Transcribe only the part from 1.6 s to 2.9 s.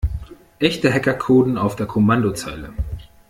der Kommandozeile.